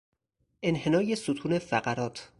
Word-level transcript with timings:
انحنای 0.63 1.15
ستون 1.15 1.59
فقرات 1.59 2.29